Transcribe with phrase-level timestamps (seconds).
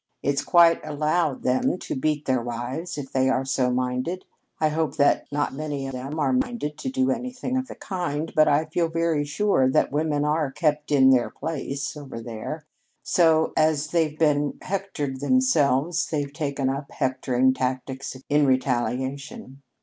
[0.23, 4.25] It's quite allowed them to beat their wives if they are so minded.
[4.59, 8.33] I hope that not many of them are minded to do anything of the kind,
[8.35, 12.65] but I feel very sure that women are 'kept in their place' over there.
[13.03, 19.61] So, as they've been hectored themselves, they've taken up hectoring tactics in retaliation.